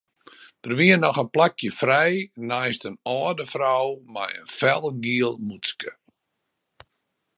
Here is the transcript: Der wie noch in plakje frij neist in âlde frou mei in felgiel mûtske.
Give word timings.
Der 0.63 0.73
wie 0.79 0.95
noch 1.03 1.17
in 1.23 1.29
plakje 1.33 1.71
frij 1.81 2.15
neist 2.49 2.83
in 2.89 2.95
âlde 3.17 3.45
frou 3.53 3.87
mei 4.13 4.31
in 4.41 4.47
felgiel 4.57 5.31
mûtske. 5.47 5.91